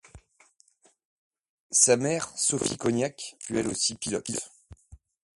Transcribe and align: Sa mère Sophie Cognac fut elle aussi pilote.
Sa 1.69 1.95
mère 1.95 2.35
Sophie 2.35 2.75
Cognac 2.79 3.37
fut 3.39 3.59
elle 3.59 3.67
aussi 3.67 3.93
pilote. 3.93 4.31